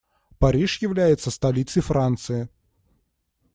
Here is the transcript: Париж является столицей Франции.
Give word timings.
Париж 0.39 0.81
является 0.81 1.29
столицей 1.29 1.83
Франции. 1.83 2.49